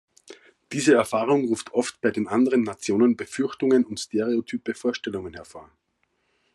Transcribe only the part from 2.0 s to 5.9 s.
bei den anderen Nationen Befürchtungen und stereotype Vorstellungen hervor.